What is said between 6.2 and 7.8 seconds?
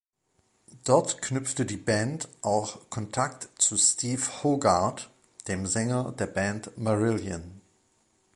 Band Marillion.